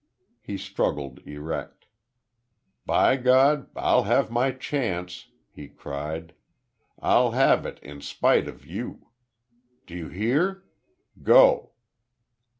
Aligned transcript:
He 0.41 0.57
struggled 0.57 1.19
erect. 1.27 1.85
"By 2.87 3.17
God, 3.17 3.69
I'll 3.75 4.05
have 4.05 4.31
my 4.31 4.51
chance!" 4.51 5.27
he 5.51 5.67
cried. 5.67 6.33
"I'll 6.99 7.33
have 7.37 7.67
it 7.67 7.77
in 7.83 8.01
spite 8.01 8.47
of 8.47 8.65
you! 8.65 9.09
Do 9.85 9.95
you 9.95 10.07
hear? 10.09 10.63
Go!" 11.21 11.73